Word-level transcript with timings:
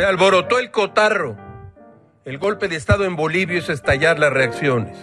alborotó 0.00 0.58
el 0.58 0.70
cotarro. 0.70 1.36
El 2.24 2.38
golpe 2.38 2.68
de 2.68 2.76
Estado 2.76 3.04
en 3.04 3.14
Bolivia 3.14 3.58
hizo 3.58 3.72
estallar 3.72 4.18
las 4.18 4.32
reacciones. 4.32 4.96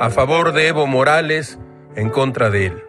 A 0.00 0.08
favor 0.10 0.52
de 0.52 0.68
Evo 0.68 0.86
Morales, 0.86 1.58
en 1.94 2.08
contra 2.08 2.50
de 2.50 2.66
él. 2.66 2.82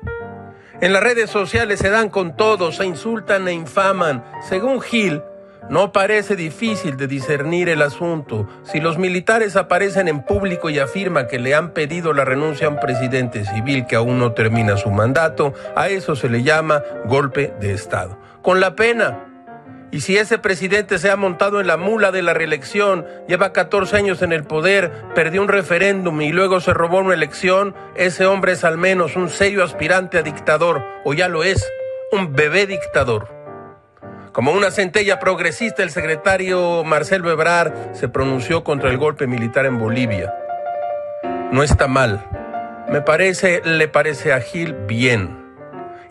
En 0.81 0.93
las 0.93 1.03
redes 1.03 1.29
sociales 1.29 1.79
se 1.79 1.89
dan 1.89 2.09
con 2.09 2.37
todo, 2.37 2.71
se 2.71 2.85
insultan 2.85 3.47
e 3.47 3.53
infaman. 3.53 4.23
Según 4.47 4.81
Gil, 4.81 5.21
no 5.69 5.91
parece 5.91 6.35
difícil 6.35 6.95
de 6.95 7.07
discernir 7.07 7.69
el 7.69 7.81
asunto. 7.81 8.47
Si 8.63 8.79
los 8.79 8.97
militares 8.97 9.55
aparecen 9.55 10.07
en 10.07 10.23
público 10.23 10.69
y 10.69 10.79
afirman 10.79 11.27
que 11.27 11.39
le 11.39 11.55
han 11.55 11.71
pedido 11.71 12.13
la 12.13 12.23
renuncia 12.23 12.67
a 12.67 12.69
un 12.69 12.79
presidente 12.79 13.45
civil 13.45 13.85
que 13.87 13.95
aún 13.95 14.19
no 14.19 14.33
termina 14.33 14.77
su 14.77 14.91
mandato, 14.91 15.53
a 15.75 15.89
eso 15.89 16.15
se 16.15 16.29
le 16.29 16.43
llama 16.43 16.81
golpe 17.05 17.53
de 17.59 17.73
Estado. 17.73 18.17
Con 18.41 18.59
la 18.59 18.75
pena. 18.75 19.24
Y 19.95 20.01
si 20.01 20.17
ese 20.17 20.37
presidente 20.37 20.99
se 20.99 21.09
ha 21.09 21.15
montado 21.15 21.61
en 21.61 21.67
la 21.67 21.77
mula 21.77 22.11
de 22.11 22.21
la 22.21 22.33
reelección, 22.33 23.05
lleva 23.29 23.53
14 23.53 23.95
años 23.95 24.21
en 24.21 24.33
el 24.33 24.43
poder, 24.43 24.91
perdió 25.15 25.41
un 25.41 25.47
referéndum 25.47 26.19
y 26.19 26.33
luego 26.33 26.59
se 26.59 26.73
robó 26.73 26.97
una 26.97 27.13
elección, 27.13 27.73
ese 27.95 28.25
hombre 28.25 28.51
es 28.51 28.65
al 28.65 28.77
menos 28.77 29.15
un 29.15 29.29
serio 29.29 29.63
aspirante 29.63 30.17
a 30.17 30.21
dictador, 30.21 30.83
o 31.05 31.13
ya 31.13 31.29
lo 31.29 31.45
es, 31.45 31.65
un 32.11 32.33
bebé 32.33 32.67
dictador. 32.67 33.29
Como 34.33 34.51
una 34.51 34.69
centella 34.69 35.17
progresista, 35.17 35.81
el 35.81 35.91
secretario 35.91 36.83
Marcelo 36.83 37.31
Ebrard 37.31 37.95
se 37.95 38.09
pronunció 38.09 38.65
contra 38.65 38.89
el 38.89 38.97
golpe 38.97 39.27
militar 39.27 39.65
en 39.65 39.79
Bolivia. 39.79 40.35
No 41.53 41.63
está 41.63 41.87
mal. 41.87 42.27
Me 42.89 42.99
parece, 42.99 43.61
le 43.63 43.87
parece 43.87 44.33
a 44.33 44.41
Gil 44.41 44.73
bien. 44.73 45.44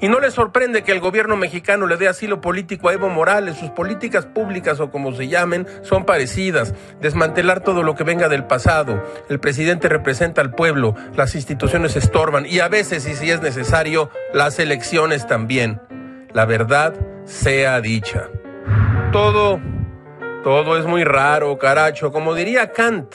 Y 0.04 0.08
no 0.08 0.20
le 0.20 0.30
sorprende 0.30 0.82
que 0.82 0.92
el 0.92 1.00
gobierno 1.00 1.34
mexicano 1.34 1.86
le 1.86 1.96
dé 1.96 2.08
asilo 2.08 2.42
político 2.42 2.90
a 2.90 2.92
Evo 2.92 3.08
Morales. 3.08 3.56
Sus 3.56 3.70
políticas 3.70 4.26
públicas 4.26 4.78
o 4.78 4.90
como 4.90 5.14
se 5.14 5.28
llamen 5.28 5.66
son 5.80 6.04
parecidas. 6.04 6.74
Desmantelar 7.00 7.60
todo 7.60 7.82
lo 7.82 7.94
que 7.94 8.04
venga 8.04 8.28
del 8.28 8.44
pasado. 8.44 9.02
El 9.30 9.40
presidente 9.40 9.88
representa 9.88 10.42
al 10.42 10.50
pueblo, 10.50 10.94
las 11.16 11.34
instituciones 11.34 11.96
estorban 11.96 12.44
y 12.44 12.58
a 12.58 12.68
veces, 12.68 13.08
y 13.08 13.14
si 13.14 13.30
es 13.30 13.40
necesario, 13.40 14.10
las 14.34 14.58
elecciones 14.58 15.26
también. 15.26 15.80
La 16.34 16.44
verdad 16.44 16.92
sea 17.24 17.80
dicha. 17.80 18.28
Todo, 19.10 19.58
todo 20.42 20.76
es 20.76 20.84
muy 20.84 21.04
raro, 21.04 21.56
caracho. 21.56 22.12
Como 22.12 22.34
diría 22.34 22.72
Kant, 22.72 23.14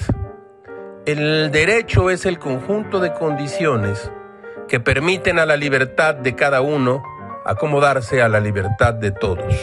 el 1.05 1.51
derecho 1.51 2.09
es 2.09 2.25
el 2.25 2.39
conjunto 2.39 2.99
de 2.99 3.13
condiciones 3.13 4.09
que 4.69 4.79
permiten 4.79 5.39
a 5.39 5.45
la 5.45 5.57
libertad 5.57 6.15
de 6.15 6.35
cada 6.35 6.61
uno 6.61 7.03
acomodarse 7.45 8.21
a 8.21 8.29
la 8.29 8.39
libertad 8.39 8.93
de 8.93 9.11
todos. 9.11 9.53